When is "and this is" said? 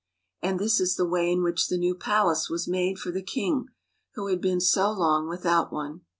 0.41-0.95